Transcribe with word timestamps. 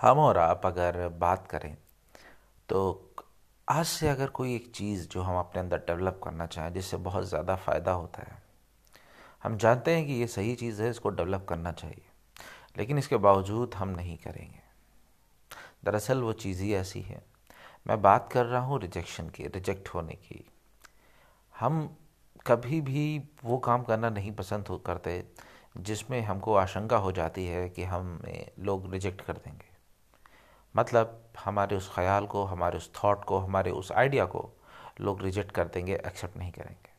हम 0.00 0.18
और 0.18 0.38
आप 0.38 0.66
अगर 0.66 0.96
बात 1.20 1.46
करें 1.46 1.76
तो 2.68 2.78
आज 3.68 3.84
से 3.86 4.08
अगर 4.08 4.26
कोई 4.28 4.54
एक 4.54 4.70
चीज़ 4.74 5.06
जो 5.08 5.22
हम 5.22 5.38
अपने 5.38 5.60
अंदर 5.60 5.78
डेवलप 5.78 6.20
करना 6.24 6.46
चाहें, 6.46 6.72
जिससे 6.72 6.96
बहुत 6.96 7.24
ज़्यादा 7.24 7.56
फ़ायदा 7.56 7.92
होता 7.92 8.22
है, 8.22 8.38
हम 9.42 9.56
जानते 9.56 9.94
हैं 9.94 10.06
कि 10.06 10.12
ये 10.12 10.26
सही 10.26 10.54
चीज़ 10.54 10.82
है, 10.82 10.90
इसको 10.90 11.10
डेवलप 11.10 11.46
करना 11.48 11.72
चाहिए, 11.72 12.02
लेकिन 12.78 12.98
इसके 12.98 13.16
बावजूद 13.18 13.74
हम 13.74 13.88
नहीं 13.88 14.16
करेंगे। 14.16 14.62
दरअसल 15.84 16.22
वो 16.22 16.32
चीज़ 16.34 16.62
ही 16.62 16.72
ऐसी 16.74 17.00
है। 17.02 17.22
मैं 17.86 18.00
बात 18.02 18.32
कर 18.32 18.46
रहा 18.46 18.60
हूँ 18.60 18.80
रिजेक्शन 18.80 19.28
की, 19.28 19.44
रिजेक्ट 19.44 19.88
होने 19.88 20.14
की। 20.14 20.44
हम 21.54 21.96
कभी 22.46 22.80
भी 22.80 23.22
वो 23.44 23.58
काम 23.58 23.82
करना 23.82 24.10
नहीं 24.10 24.32
पसंद 24.32 24.78
करते, 24.86 25.22
जिसमें 25.78 26.20
हमको 26.22 26.54
आशंका 26.56 26.96
हो 26.96 27.12
जाती 27.12 27.46
है 27.46 27.68
कि 27.68 27.84
हमें 27.84 28.50
लोग 28.58 28.92
रिजेक्ट 28.92 29.20
कर 29.20 29.32
देंगे। 29.34 29.68
मतलब 30.76 31.24
हमारे 31.44 31.76
उस 31.76 31.94
ख्याल 31.94 32.26
को, 32.26 32.44
हमारे 32.44 32.76
उस 32.76 32.90
थॉट 32.94 33.24
को, 33.24 33.38
हमारे 33.38 33.70
उस 33.70 33.92
आइडिया 33.92 34.24
को 34.24 34.52
लोग 35.00 35.22
रिजेक्ट 35.22 35.50
कर 35.50 35.68
देंगे 35.68 35.94
एक्सेप्ट 35.94 36.36
नहीं 36.36 36.52
करेंगे। 36.52 36.90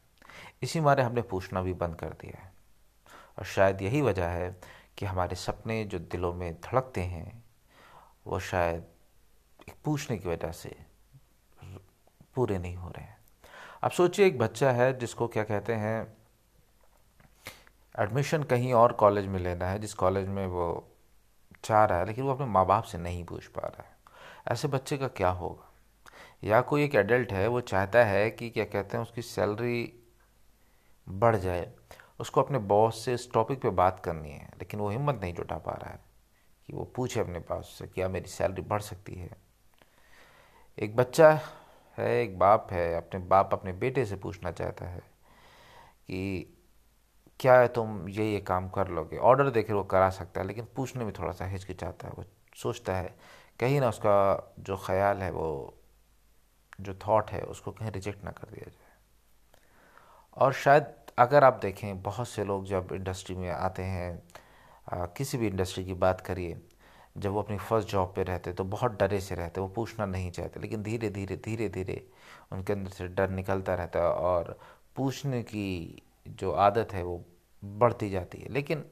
इसी 0.64 0.80
मारे 0.80 1.04
हमने 1.04 1.22
पूछना 1.22 1.62
भी 1.62 1.74
बंद 1.74 1.96
कर 1.96 2.10
दिया 2.10 2.42
है। 2.42 2.54
और 3.40 3.46
शायद 3.46 3.82
यही 3.82 4.02
वजह 4.02 4.28
है 4.28 4.62
कि 4.98 5.06
हमारे 5.06 5.36
सपने 5.36 5.84
जो 5.84 6.00
दिलों 6.00 6.34
में 6.34 6.62
धड़कते 6.62 7.02
हैं, 7.02 7.44
वो 8.28 8.40
शायद 8.40 8.86
एक 9.70 9.76
पूछने 9.86 10.18
की 10.18 10.30
वजह 10.30 10.52
से 10.52 10.78
पूरे 12.36 12.58
नहीं 12.58 12.76
हो 12.76 12.90
रहे 12.90 13.04
हैं। 13.04 13.18
अब 13.82 13.92
सोचिए, 13.92 14.28
एक 14.28 14.38
बच्चा 14.38 14.72
है 14.72 15.00
जिसको 15.00 15.28
क्या 15.28 15.44
कहते 15.44 15.74
हैं 15.74 16.18
एडमिशन 18.00 18.44
कहीं 18.44 18.74
और 18.74 18.94
कॉलेज 18.94 19.26
में 19.26 19.40
लेना 19.40 19.66
है, 19.66 19.80
जिस 19.80 19.94
कॉलेज 19.94 20.28
में 20.28 20.48
वो 20.48 20.91
चाह 21.64 21.86
रहा 21.86 22.00
है, 22.00 22.06
लेकिन 22.06 22.24
वो 22.24 22.32
अपने 22.32 22.46
माँ 22.46 22.66
बाप 22.66 22.84
से 22.84 22.98
नहीं 22.98 23.24
पूछ 23.24 23.48
पा 23.48 23.68
रहा 23.68 23.84
है। 23.84 23.96
ऐसे 24.48 24.68
बच्चे 24.68 24.98
का 24.98 25.08
क्या 25.08 25.30
होगा? 25.30 25.74
या 26.44 26.62
कोई 26.62 26.84
एक 26.84 26.96
एडल्ट 26.96 27.34
है, 27.34 27.48
वो 27.48 27.62
चाहता 27.62 28.04
है 28.04 28.32
कि, 28.32 28.50
क्या 28.50 28.66
कहते 28.66 28.98
हैं, 28.98 29.02
उसकी 29.02 29.22
सैलरी 29.22 30.04
बढ़ 31.10 31.36
जाए, 31.36 31.74
उसको 32.20 32.42
अपने 32.42 32.58
बॉस 32.58 33.06
से 33.06 33.14
इस 33.14 33.32
टॉपिक 33.34 33.62
पे 33.62 33.70
बात 33.70 34.00
करनी 34.00 34.32
है, 34.32 34.46
लेकिन 34.46 34.80
वो 34.80 34.90
हिम्मत 34.90 35.20
नहीं 35.22 35.34
जुटा 35.34 35.58
पा 35.58 35.72
रहा 35.72 35.90
है 35.90 36.00
कि 36.68 36.74
वो 36.74 36.84
पूछे 36.84 37.20
अपने 37.20 37.40
बॉस 37.40 37.76
से 37.80 37.88
क्या 37.88 38.10
मेरी 38.10 38.28
सैलरी 38.28 38.62
बढ़ 38.62 38.82
सकती 38.82 39.16
है? 39.16 39.30
एक 40.80 40.96
बच्चा 40.96 41.40
है, 41.98 42.24
एक 42.24 42.40
बाप 42.40 42.68
है, 42.72 42.96
अपने 42.96 43.20
बाप 43.20 43.54
अपने 43.54 43.74
बेटे 43.74 44.06
से 44.06 44.16
पूछना 44.16 44.52
चाहता 44.52 44.86
है 44.86 45.00
कि 46.08 46.54
क्या 47.42 47.60
है 47.60 47.68
तुम 47.68 48.10
ये 48.10 48.32
ये 48.34 48.40
काम 48.40 48.70
कर 48.70 48.88
लोगे? 48.88 49.18
ऑर्डर 49.18 49.50
देकर 49.50 49.74
वो 49.74 49.84
करा 49.84 50.10
सकता 50.10 50.42
है 50.42 50.48
लेकिन 50.48 50.68
पूछने 50.76 51.06
में 51.06 51.14
थोड़ा 51.20 51.32
सा 51.32 51.46
हिचकिचाता 51.46 52.08
है 52.08 52.14
वो 52.18 52.24
सोचता 52.58 52.96
है। 52.96 53.16
कहीं 53.60 53.80
ना 53.82 53.90
उसका 53.90 54.54
जो 54.60 54.78
ख्याल 54.78 55.18
है 55.18 55.32
वो 55.32 55.78
जो 56.82 56.94
थॉट 56.94 57.32
है 57.32 57.42
उसको 57.42 57.72
कहीं 57.72 57.92
रिजेक्ट 57.92 58.24
ना 58.24 58.32
कर 58.32 58.52
दिया 58.52 58.70
जाए। 58.70 58.90
और 60.38 60.54
शायद 60.54 60.86
अगर 61.20 61.44
आप 61.44 61.60
देखें 61.62 62.02
बहुत 62.02 62.28
से 62.28 62.44
लोग 62.46 62.66
जब 62.66 62.88
इंडस्ट्री 62.94 63.36
में 63.36 63.50
आते 63.50 63.84
हैं 63.84 64.24
आ, 64.94 65.06
किसी 65.06 65.38
भी 65.38 65.48
इंडस्ट्री 65.48 65.86
की 65.86 65.94
बात 65.94 66.22
करिए 66.22 66.62
जब 67.18 67.32
वो 67.32 67.42
अपनी 67.42 67.58
फ़र्स्ट 67.58 67.90
जॉब 67.90 68.14
पे 68.16 68.24
रहते 68.24 68.54
तो 68.54 68.64
बहुत 68.64 68.92
डरे 68.92 69.20
से 69.22 69.36
रहते 69.36 69.62
वो 69.62 69.68
पूछना 69.68 70.06
नहीं 70.06 70.32
चाहते 70.32 70.60
लेकिन 70.60 70.84
धीरे 70.84 71.10
धीरे 71.10 71.38
धीरे 71.38 71.70
धीरे 71.70 72.08
उनके 72.52 72.74
अंदर 72.74 72.90
से 72.90 73.08
डर 73.08 73.30
निकलता 73.30 73.76
रहता 73.76 74.00
है 74.00 74.06
और 74.06 74.60
पूछने 74.96 75.44
की 75.44 76.02
जो 76.28 76.52
आदत 76.52 76.94
है 76.94 77.04
वो 77.04 77.26
बढ़ती 77.64 78.10
जाती 78.10 78.38
है। 78.38 78.50
लेकिन 78.50 78.86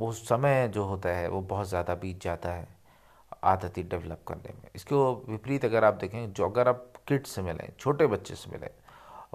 वो 0.00 0.12
समय 0.12 0.68
जो 0.68 0.84
होता 0.84 1.08
है, 1.08 1.28
वो 1.28 1.40
बहुत 1.40 1.68
ज़्यादा 1.68 1.94
बीत 1.94 2.20
जाता 2.22 2.52
है 2.52 2.66
आदत 3.44 3.76
ही 3.76 3.82
डेवलप 3.82 4.22
करने 4.28 4.52
में। 4.52 4.70
इसके 4.74 4.94
विपरीत 5.32 5.64
अगर 5.64 5.84
आप 5.84 5.94
देखें, 5.94 6.32
जो 6.32 6.48
अगर 6.48 6.68
आप 6.68 6.92
किड्स 7.08 7.30
से 7.30 7.42
मिलें, 7.42 7.72
छोटे 7.78 8.06
बच्चे 8.06 8.34
से 8.34 8.50
मिलें, 8.50 8.70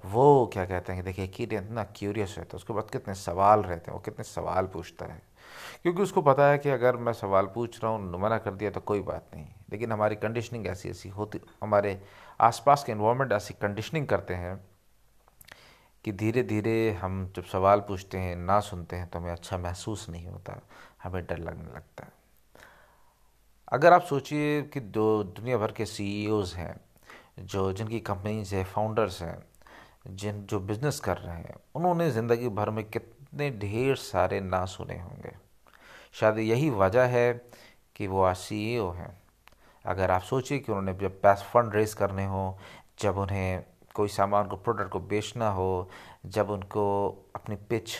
वो 0.05 0.49
क्या 0.53 0.65
कहते 0.65 0.93
हैं 0.93 1.01
कि 1.01 1.05
देखिए 1.05 1.27
किड 1.27 1.53
इतना 1.53 1.83
क्यूरियस 1.83 2.35
रहता 2.37 2.49
है, 2.53 2.57
उसके 2.57 2.73
बाद 2.73 2.89
कितने 2.89 3.13
सवाल 3.13 3.61
रहते 3.61 3.91
हैं, 3.91 3.93
वो 3.93 3.99
कितने 3.99 4.23
सवाल 4.23 4.67
पूछता 4.67 5.05
है। 5.05 5.21
क्योंकि 5.83 6.01
उसको 6.01 6.21
पता 6.21 6.47
है 6.47 6.57
कि 6.57 6.69
अगर 6.69 6.97
मैं 6.97 7.13
सवाल 7.13 7.45
पूछ 7.45 7.83
रहा 7.83 7.91
हूँ, 7.91 8.19
मना 8.19 8.37
कर 8.37 8.53
दिया 8.53 8.71
तो 8.71 8.79
कोई 8.79 9.01
बात 9.01 9.31
नहीं। 9.35 9.47
लेकिन 9.71 9.91
हमारी 9.91 10.15
कंडीशनिंग 10.15 10.67
ऐसी 10.67 10.89
ऐसी 10.89 11.09
होती, 11.09 11.39
हमारे 11.63 12.01
आसपास 12.39 12.83
के 12.83 12.91
इन्वायरमेंट 12.91 13.31
ऐसी 13.31 13.53
कंडीशनिंग 13.53 14.07
करते 14.07 14.33
हैं 14.33 14.55
कि 16.05 16.11
धीरे 16.11 16.43
धीरे 16.43 16.91
हम 16.91 17.33
जब 17.35 17.43
सवाल 17.43 17.79
पूछते 17.79 18.17
हैं, 18.17 18.35
ना 18.35 18.59
सुनते 18.59 18.95
हैं 18.95 19.09
तो 19.09 19.19
हमें 19.19 19.31
अच्छा 19.31 19.57
महसूस 19.57 20.09
नहीं 20.09 20.27
होता, 20.27 20.61
हमें 21.03 21.25
डर 21.25 21.37
लगने 21.37 21.73
लगता 21.75 22.03
है। 22.03 22.11
अगर 23.67 23.93
आप 23.93 24.01
सोचिए 24.01 24.61
कि 24.61 24.79
दो 24.79 25.23
दुनिया 25.23 25.57
भर 25.57 25.71
के 25.71 25.85
सी 25.85 26.27
e 26.27 26.47
हैं, 26.47 26.75
जो 27.39 27.73
जिनकी 27.73 27.99
कंपनीज़ 27.99 28.55
है 28.55 28.63
फाउंडर्स 28.63 29.21
हैं, 29.21 29.45
जिन 30.07 30.45
जो 30.45 30.59
बिज़नेस 30.59 30.99
कर 30.99 31.17
रहे 31.17 31.35
हैं, 31.35 31.55
उन्होंने 31.75 32.11
ज़िंदगी 32.11 32.49
भर 32.49 32.69
में 32.69 32.89
कितने 32.89 33.51
ढेर 33.51 33.95
सारे 33.95 34.39
ना 34.39 34.65
सुने 34.65 34.99
होंगे। 34.99 35.31
शायद 36.13 36.37
यही 36.37 36.69
वजह 36.69 37.03
है 37.03 37.33
कि 37.95 38.07
वो 38.07 38.23
आज 38.23 38.35
सी 38.35 38.79
e 38.79 38.95
हैं। 38.95 39.21
अगर 39.85 40.11
आप 40.11 40.21
सोचिए 40.21 40.59
कि 40.59 40.71
उन्होंने 40.71 40.99
जब 40.99 41.21
पैस 41.21 41.41
फंड 41.53 41.75
रेज 41.75 41.93
करने 41.93 42.25
हो, 42.25 42.57
जब 42.99 43.17
उन्हें 43.17 43.63
कोई 43.95 44.07
सामान 44.07 44.47
को 44.47 44.55
प्रोडक्ट 44.55 44.89
को 44.89 44.99
बेचना 44.99 45.49
हो, 45.49 45.89
जब 46.25 46.49
उनको 46.49 46.83
अपनी 47.35 47.55
पिच 47.55 47.95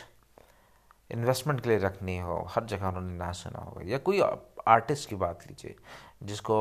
इन्वेस्टमेंट 1.12 1.62
के 1.62 1.70
लिए 1.70 1.78
रखनी 1.78 2.18
हो, 2.18 2.46
हर 2.50 2.66
जगह 2.66 2.88
उन्होंने 2.88 3.18
ना 3.18 3.32
सुना 3.32 3.60
होगा। 3.60 3.82
या 3.86 3.98
कोई 3.98 4.22
आर्टिस्ट 4.68 5.10
की 5.10 5.16
बात 5.16 5.48
लीजिए, 5.48 5.76
जिसको 6.24 6.58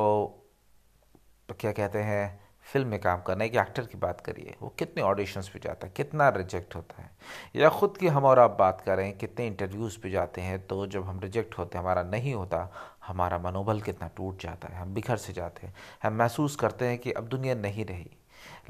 क्या 1.61 1.73
कहते 1.73 1.99
हैं 1.99 2.41
फ़िल्म 2.63 2.89
में 2.89 3.01
काम 3.01 3.23
करना 3.23 3.45
है 3.45 3.51
कि 3.51 3.59
एक्टर 3.59 3.87
की 3.87 3.99
बात 3.99 4.21
करिए, 4.21 4.55
वो 4.63 4.69
कितने 4.69 5.03
ऑडिशंस 5.03 5.49
पे 5.49 5.59
जाता 5.59 5.87
है, 5.87 5.93
कितना 5.97 6.29
रिजेक्ट 6.29 6.75
होता 6.77 7.03
है। 7.03 7.11
या 7.57 7.69
ख़ुद 7.69 7.97
की 7.97 8.09
हम 8.09 8.25
और 8.25 8.39
आप 8.39 8.57
बात 8.59 8.81
करें, 8.81 9.17
कितने 9.19 9.47
इंटरव्यूज़ 9.47 9.99
पे 9.99 10.11
जाते 10.11 10.41
हैं 10.41 10.67
तो 10.67 10.87
जब 10.87 11.05
हम 11.05 11.21
रिजेक्ट 11.21 11.59
होते 11.59 11.79
हैं, 11.79 11.85
हमारा 11.85 12.03
नहीं 12.03 12.35
होता, 12.35 12.69
हमारा 13.07 13.39
मनोबल 13.39 13.81
कितना 13.81 14.09
टूट 14.17 14.41
जाता 14.41 14.69
है, 14.69 14.79
हम 14.79 14.95
बिखर 14.95 15.17
से 15.17 15.33
जाते 15.33 15.67
हैं। 15.67 15.75
हम 16.03 16.13
महसूस 16.13 16.57
करते 16.57 16.85
हैं 16.85 16.99
कि 16.99 17.13
अब 17.13 17.29
दुनिया 17.29 17.55
नहीं 17.55 17.85
रही। 17.85 18.11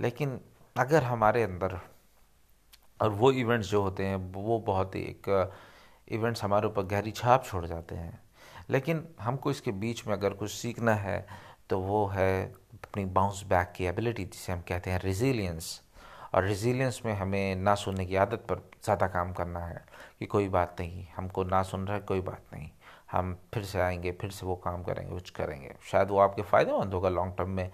लेकिन 0.00 0.40
अगर 0.76 1.02
हमारे 1.02 1.42
अंदर, 1.42 1.78
और 3.00 3.10
वो 3.10 3.30
इवेंट्स 3.32 3.68
जो 3.68 3.82
होते 3.82 4.06
हैं, 4.06 4.16
वो 4.32 4.58
बहुत 4.58 4.94
ही 4.94 5.00
एक 5.00 5.50
इवेंट्स 6.08 6.42
हमारे 6.44 6.66
ऊपर 6.66 6.82
गहरी 6.86 7.10
छाप 7.10 7.44
छोड़ 7.44 7.64
जाते 7.66 7.94
हैं। 7.94 8.20
लेकिन 8.70 9.06
हमको 9.20 9.50
इसके 9.50 9.72
बीच 9.72 10.06
में 10.06 10.14
अगर 10.14 10.32
कुछ 10.32 10.50
सीखना 10.50 10.94
है 10.94 11.26
तो 11.70 11.78
वो 11.80 12.06
है 12.06 12.44
अपनी 12.74 13.04
बाउंस 13.06 13.42
बैक 13.48 13.72
की 13.76 13.84
एबिलिटी 13.84 14.24
जिसे 14.24 14.52
हम 14.52 14.60
कहते 14.60 14.90
हैं 14.90 15.00
रिजीलियंस 15.00 15.80
और 16.34 16.44
रिजीलियंस 16.44 17.00
में 17.06 17.12
हमें 17.14 17.56
ना 17.56 17.74
सुनने 17.74 18.06
की 18.06 18.16
आदत 18.16 18.44
पर 18.48 18.62
ज़्यादा 18.84 19.06
काम 19.06 19.32
करना 19.32 19.60
है, 19.60 19.84
कि 20.18 20.26
कोई 20.26 20.48
बात 20.48 20.76
नहीं, 20.80 21.06
हमको 21.16 21.44
ना 21.44 21.62
सुन 21.62 21.86
रहा 21.86 21.96
है, 21.96 22.02
कोई 22.02 22.20
बात 22.20 22.44
नहीं। 22.52 22.68
हम 23.10 23.36
फिर 23.54 23.64
से 23.64 23.80
आएँगे, 23.80 24.12
फिर 24.12 24.30
से 24.30 24.46
वो 24.46 24.54
काम 24.56 24.82
करेंगे, 24.82 25.12
कुछ 25.12 25.30
करेंगे। 25.30 25.74
शायद 25.90 26.10
वो 26.10 26.18
आपके 26.18 26.42
फ़ायदेमंद 26.42 26.94
होगा 26.94 27.08
लॉन्ग 27.08 27.34
टर्म 27.38 27.50
में 27.50 27.70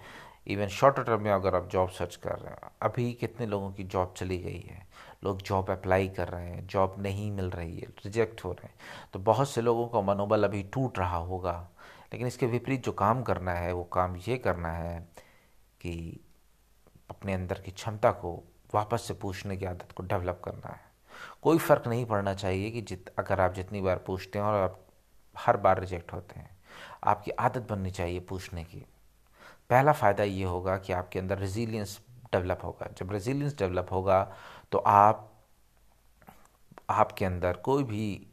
इवन 0.47 0.67
शॉर्ट 0.67 0.99
टर्म 0.99 1.21
में 1.21 1.31
अगर 1.31 1.55
आप 1.55 1.69
जॉब 1.69 1.89
सर्च 1.89 2.15
कर 2.15 2.39
रहे 2.39 2.53
हैं, 2.53 2.71
अभी 2.81 3.13
कितने 3.13 3.45
लोगों 3.45 3.71
की 3.71 3.83
जॉब 3.83 4.13
चली 4.17 4.37
गई 4.37 4.59
है? 4.59 4.87
लोग 5.23 5.41
जॉब 5.41 5.69
अप्लाई 5.69 6.09
कर 6.09 6.27
रहे 6.27 6.49
हैं 6.49 6.67
जॉब 6.67 6.95
नहीं 6.99 7.31
मिल 7.31 7.49
रही 7.49 7.79
है 7.79 7.87
रिजेक्ट 7.87 8.45
हो 8.45 8.51
रहे 8.51 8.67
हैं। 8.67 8.75
तो 9.13 9.19
बहुत 9.19 9.49
से 9.49 9.61
लोगों 9.61 9.87
का 9.87 10.01
मनोबल 10.01 10.43
अभी 10.43 10.63
टूट 10.63 10.99
रहा 10.99 11.17
होगा। 11.17 11.69
लेकिन 12.13 12.27
इसके 12.27 12.45
विपरीत 12.45 12.83
जो 12.83 12.91
काम 12.91 13.23
करना 13.23 13.53
है, 13.53 13.73
वो 13.73 13.83
काम 13.83 14.15
ये 14.15 14.37
करना 14.37 14.71
है 14.71 15.09
कि 15.81 16.19
अपने 17.09 17.33
अंदर 17.33 17.59
की 17.59 17.71
क्षमता 17.71 18.11
को 18.11 18.43
वापस 18.75 19.01
से 19.01 19.13
पूछने 19.13 19.57
की 19.57 19.65
आदत 19.65 19.91
को 19.91 20.03
डेवलप 20.03 20.41
करना 20.45 20.69
है। 20.69 20.81
कोई 21.41 21.57
फ़र्क 21.57 21.87
नहीं 21.87 22.05
पड़ना 22.05 22.33
चाहिए 22.33 22.71
कि 22.71 22.81
जित, 22.81 23.13
अगर 23.19 23.39
आप 23.39 23.53
जितनी 23.53 23.81
बार 23.81 23.97
पूछते 23.97 24.39
हैं 24.39 24.45
और 24.45 24.63
आप 24.63 24.79
हर 25.37 25.57
बार 25.57 25.79
रिजेक्ट 25.79 26.13
होते 26.13 26.39
हैं। 26.39 26.57
आपकी 27.03 27.31
आदत 27.31 27.67
बननी 27.69 27.91
चाहिए 27.91 28.19
पूछने 28.19 28.63
की। 28.63 28.85
पहला 29.69 29.91
फ़ायदा 29.93 30.23
ये 30.23 30.43
होगा 30.45 30.77
कि 30.77 30.93
आपके 30.93 31.19
अंदर 31.19 31.37
रेजिलियंस 31.39 31.99
डेवलप 32.33 32.59
होगा। 32.63 32.87
जब 32.97 33.11
रेजिलियंस 33.11 33.57
डेवलप 33.57 33.91
होगा 33.91 34.23
तो 34.71 34.77
आप, 34.77 35.25
आपके 36.89 37.25
अंदर 37.25 37.57
कोई 37.63 37.83
भी 37.83 38.25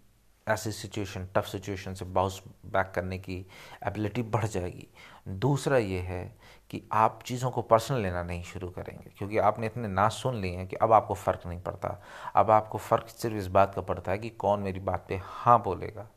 ऐसी 0.46 0.70
सिचुएशन 0.72 1.26
टफ 1.34 1.46
सिचुएशन 1.46 1.94
से 1.94 2.04
बाउंस 2.06 2.40
बैक 2.66 2.92
करने 2.94 3.18
की 3.18 3.36
एबिलिटी 3.86 4.22
बढ़ 4.24 4.44
जाएगी। 4.46 4.86
दूसरा 5.30 5.78
ये 5.78 5.98
है 6.00 6.24
कि 6.70 6.82
आप 6.94 7.18
चीज़ों 7.26 7.50
को 7.50 7.62
पर्सनल 7.62 8.00
लेना 8.02 8.22
नहीं 8.22 8.42
शुरू 8.44 8.68
करेंगे, 8.68 9.10
क्योंकि 9.18 9.38
आपने 9.38 9.66
इतने 9.66 9.88
ना 9.88 10.08
सुन 10.10 10.36
लिए 10.36 10.56
हैं 10.56 10.66
कि 10.66 10.76
अब 10.76 10.92
आपको 10.92 11.14
फ़र्क 11.14 11.46
नहीं 11.46 11.60
पड़ता। 11.60 12.00
अब 12.36 12.50
आपको 12.50 12.78
फ़र्क 12.78 13.08
सिर्फ़ 13.08 13.36
इस 13.36 13.46
बात 13.48 13.74
का 13.74 13.82
पड़ता 13.82 14.12
है 14.12 14.18
कि 14.18 14.30
कौन 14.30 14.60
मेरी 14.60 14.80
बात 14.80 15.04
पे 15.08 15.20
हाँ 15.22 15.62
बोलेगा। 15.62 16.08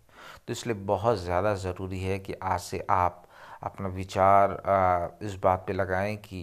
तो 0.47 0.53
इसलिए 0.53 0.75
बहुत 0.85 1.17
ज़्यादा 1.17 1.55
ज़रूरी 1.57 1.99
है 1.99 2.19
कि 2.19 2.33
आज 2.33 2.59
से 2.59 2.85
आप 2.89 3.23
अपना 3.61 3.87
विचार 3.89 5.17
इस 5.23 5.35
बात 5.35 5.63
पे 5.67 5.73
लगाएँ 5.73 6.15
कि 6.17 6.41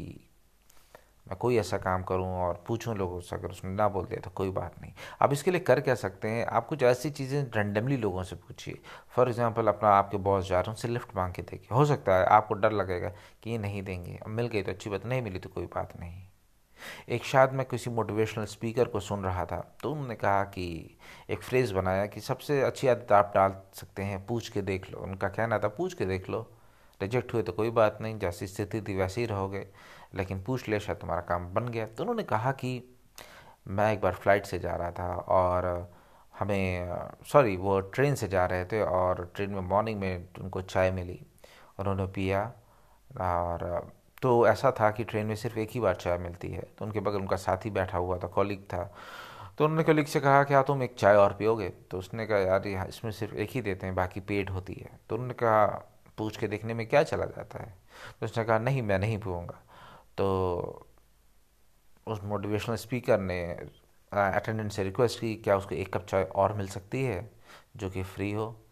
मैं 1.27 1.37
कोई 1.39 1.57
ऐसा 1.59 1.79
काम 1.79 2.03
करूँ 2.03 2.27
और 2.39 2.63
पूछूँ 2.67 2.95
लोगों 2.97 3.21
से, 3.21 3.35
अगर 3.37 3.51
उसने 3.51 3.71
ना 3.71 3.89
बोल 3.89 4.05
दिया 4.05 4.21
तो 4.21 4.31
कोई 4.31 4.51
बात 4.51 4.75
नहीं। 4.83 4.93
आप 5.23 5.33
इसके 5.33 5.51
लिए 5.51 5.61
कर 5.61 5.81
क्या 5.81 5.95
सकते 5.95 6.29
हैं? 6.29 6.45
आप 6.47 6.67
कुछ 6.67 6.83
ऐसी 6.83 7.11
चीज़ें 7.11 7.43
रेंडमली 7.55 7.97
लोगों 7.97 8.23
से 8.23 8.37
पूछिए। 8.37 8.79
फॉर 9.17 9.29
एग्जांपल 9.29 9.67
अपना 9.69 9.91
आपके 9.91 10.17
बॉस 10.19 10.49
जा 10.49 10.61
रहे 10.61 10.63
हैं, 10.63 10.75
उनसे 10.75 10.89
लिफ्ट 10.89 11.17
मांग 11.17 11.33
के 11.35 11.43
देखिए। 11.43 11.75
हो 11.75 11.85
सकता 11.85 12.19
है 12.19 12.27
आपको 12.27 12.55
डर 12.55 12.73
लगेगा 12.73 13.09
कि 13.43 13.51
ये 13.51 13.59
नहीं 13.59 13.83
देंगे। 13.83 14.17
अब 14.17 14.29
मिल 14.29 14.47
गई 14.47 14.63
तो 14.63 14.73
अच्छी 14.73 14.91
बात, 14.91 15.07
नहीं 15.07 15.23
मिली 15.23 15.39
तो 15.39 15.49
कोई 15.49 15.67
बात 15.67 15.99
नहीं। 16.01 16.23
एक 17.09 17.25
शायद 17.25 17.53
मैं 17.53 17.67
किसी 17.67 17.91
मोटिवेशनल 17.91 18.45
स्पीकर 18.45 18.89
को 18.89 19.01
सुन 19.01 19.23
रहा 19.25 19.45
था 19.47 19.59
तो 19.83 19.93
उन्होंने 19.93 20.15
कहा 20.15 20.43
कि, 20.45 20.99
एक 21.31 21.43
फ्रेज़ 21.43 21.75
बनाया 21.75 22.07
कि 22.07 22.21
सबसे 22.21 22.61
अच्छी 22.63 22.89
आदत 22.89 23.13
आप 23.13 23.33
डाल 23.35 23.57
सकते 23.75 24.03
हैं, 24.03 24.25
पूछ 24.27 24.49
के 24.49 24.63
देख 24.63 24.91
लो। 24.93 24.99
उनका 24.99 25.29
कहना 25.29 25.59
था, 25.59 25.69
पूछ 25.69 25.95
के 25.95 26.07
देख 26.07 26.31
लो। 26.31 26.51
रिजेक्ट 27.03 27.35
हुए 27.35 27.43
तो 27.43 27.53
कोई 27.53 27.71
बात 27.71 27.99
नहीं, 28.01 28.19
जैसी 28.19 28.47
स्थिति 28.47 28.81
थी 28.81 28.97
वैसे 28.97 29.21
ही 29.21 29.27
रहोगे। 29.27 29.67
लेकिन 30.15 30.43
पूछ 30.43 30.69
ले, 30.69 30.81
शायद 30.81 30.99
तुम्हारा 30.99 31.23
काम 31.23 31.55
बन 31.55 31.69
गया। 31.69 31.87
तो 31.87 32.03
उन्होंने 32.03 32.23
कहा 32.23 32.53
कि 32.53 32.97
मैं 33.69 33.93
एक 33.93 34.01
बार 34.01 34.13
फ़्लाइट 34.13 34.47
से 34.47 34.59
जा 34.59 34.77
रहा 34.77 34.91
था 34.91 35.15
और 35.15 35.93
हमें, 36.39 36.93
सॉरी, 37.27 37.57
वो 37.57 37.81
ट्रेन 37.81 38.15
से 38.15 38.29
जा 38.29 38.47
रहे 38.47 38.65
थे 38.65 38.83
और 38.83 39.33
ट्रेन 39.35 39.51
में 39.51 39.61
मॉर्निंग 39.61 40.01
में 40.01 40.29
उनको 40.41 40.63
चाय 40.63 40.91
मिली। 40.91 41.27
उन्होंने 41.79 42.07
पिया 42.07 42.53
और 43.21 43.89
तो 44.23 44.47
ऐसा 44.47 44.71
था 44.71 44.91
कि 44.91 45.05
ट्रेन 45.05 45.27
में 45.27 45.37
सिर्फ़ 45.37 45.59
एक 45.59 45.71
ही 45.71 45.81
बार 45.81 45.95
चाय 45.95 46.19
मिलती 46.19 46.49
है। 46.49 46.63
तो 46.79 46.85
उनके 46.85 47.01
बगल 47.01 47.19
उनका 47.19 47.37
साथी 47.37 47.71
बैठा 47.71 47.99
हुआ 47.99 48.19
था 48.19 48.27
कॉलिग 48.27 48.63
था। 48.63 48.95
तो 49.59 49.65
उन्होंने 49.65 49.85
कॉलिग 49.85 50.07
से 50.07 50.21
कहा 50.21 50.43
कि 50.45 50.49
क्या 50.49 50.63
तुम 50.63 50.83
एक 50.83 50.95
चाय 50.95 51.17
और 51.17 51.33
पियोगे? 51.33 51.69
तो 51.69 51.99
उसने 51.99 52.27
कहा, 52.27 52.39
यार, 52.39 52.67
यहाँ 52.67 52.87
इसमें 52.87 53.13
सिर्फ़ 53.13 53.35
एक 53.35 53.51
ही 53.51 53.61
देते 53.61 53.87
हैं, 53.87 53.95
बाकी 53.95 54.21
पेड 54.21 54.51
होती 54.51 54.75
है। 54.75 54.91
तो 55.09 55.15
उन्होंने 55.15 55.35
कहा 55.35 55.93
पूछ 56.19 56.37
के 56.37 56.49
देखने 56.49 56.75
में 56.75 56.87
क्या 56.87 57.03
चला 57.03 57.25
जाता 57.27 57.63
है? 57.63 57.75
तो 58.21 58.27
उसने 58.27 58.45
कहा, 58.45 58.59
नहीं, 58.59 58.83
मैं 58.83 58.99
नहीं 58.99 59.19
पीऊँगा 59.19 59.63
तो 60.19 60.87
उस 62.07 62.23
मोटिवेशनल 62.25 62.77
स्पीकर 62.77 63.21
ने 63.21 63.43
अटेंडेंट 64.13 64.73
से 64.73 64.83
रिक्वेस्ट 64.85 65.21
की, 65.21 65.35
क्या 65.37 65.57
उसको 65.57 65.75
एक 65.75 65.95
कप 65.95 66.07
चाय 66.07 66.25
और 66.25 66.53
मिल 66.53 66.69
सकती 66.69 67.05
है, 67.05 67.31
जो 67.77 67.91
कि 67.91 68.03
फ्री 68.03 68.33
हो? 68.33 68.63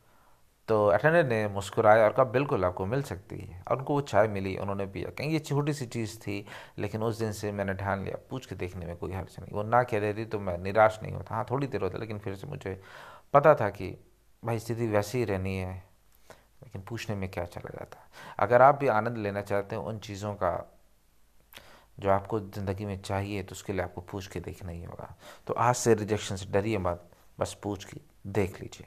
तो 0.68 0.86
अटेंडेंट 0.86 1.28
ने 1.28 1.48
मुस्कुराया 1.48 2.04
और 2.04 2.12
कहा, 2.12 2.24
बिल्कुल 2.24 2.64
आपको 2.64 2.86
मिल 2.86 3.02
सकती 3.02 3.38
है। 3.38 3.62
और 3.70 3.78
उनको 3.78 3.94
वो 3.94 4.00
चाय 4.00 4.28
मिली, 4.28 4.56
उन्होंने 4.56 4.86
पिया। 4.86 5.10
कहीं, 5.10 5.30
ये 5.30 5.38
छोटी 5.38 5.72
सी 5.72 5.86
चीज़ 5.86 6.18
थी, 6.18 6.46
लेकिन 6.78 7.02
उस 7.02 7.18
दिन 7.18 7.32
से 7.32 7.52
मैंने 7.52 7.74
ध्यान 7.74 8.04
लिया, 8.04 8.18
पूछ 8.30 8.46
के 8.46 8.54
देखने 8.54 8.86
में 8.86 8.96
कोई 8.96 9.12
हर्ज 9.12 9.36
नहीं। 9.40 9.52
वो 9.52 9.62
ना 9.62 9.82
कह 9.82 9.98
रही 9.98 10.14
थी 10.14 10.24
तो 10.24 10.40
मैं 10.40 10.58
निराश 10.58 10.98
नहीं 11.02 11.12
होता। 11.12 11.34
हाँ 11.34 11.46
थोड़ी 11.50 11.66
देर 11.66 11.82
होता, 11.82 11.98
लेकिन 11.98 12.18
फिर 12.18 12.34
से 12.34 12.46
मुझे 12.46 12.82
पता 13.32 13.54
था 13.54 13.70
कि, 13.70 14.04
भाई, 14.44 14.58
स्थिति 14.58 14.86
वैसी 14.86 15.18
ही 15.18 15.24
रहनी 15.24 15.56
है। 15.56 15.93
लेकिन 16.74 16.86
पूछने 16.88 17.16
में 17.16 17.28
क्या 17.30 17.44
चला 17.44 17.70
जाता 17.70 17.98
है? 17.98 18.06
अगर 18.38 18.62
आप 18.62 18.78
भी 18.78 18.86
आनंद 18.88 19.18
लेना 19.18 19.40
चाहते 19.42 19.76
हैं 19.76 19.82
उन 19.82 19.98
चीज़ों 19.98 20.34
का 20.34 20.70
जो 22.00 22.10
आपको 22.10 22.40
ज़िंदगी 22.40 22.84
में 22.84 23.00
चाहिए 23.02 23.42
तो 23.42 23.52
उसके 23.52 23.72
लिए 23.72 23.82
आपको 23.82 24.00
पूछ 24.00 24.26
के 24.26 24.40
देखना 24.40 24.72
ही 24.72 24.84
होगा। 24.84 25.14
तो 25.46 25.54
आज 25.54 25.74
से 25.74 25.94
रिजेक्शन 25.94 26.36
से 26.36 26.46
डरिए 26.46 26.78
मत, 26.78 27.10
बस 27.38 27.56
पूछ 27.62 27.84
के 27.84 28.00
देख 28.26 28.60
लीजिए। 28.60 28.86